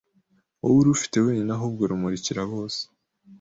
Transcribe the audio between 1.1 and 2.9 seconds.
wenyine ahubwo rumurikira bose